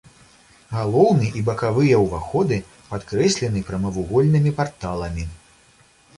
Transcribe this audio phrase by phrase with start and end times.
[0.77, 2.57] Галоўны і бакавыя ўваходы
[2.95, 5.29] падкрэслены прамавугольнымі парталамі.